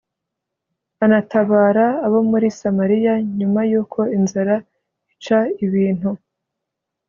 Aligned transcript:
anatabara 1.03 1.85
abo 2.05 2.19
muri 2.29 2.47
Samariya 2.59 3.13
nyuma 3.37 3.61
y’uko 3.69 3.99
inzara 4.17 4.55
ica 5.13 5.39
ibintu 5.65 6.09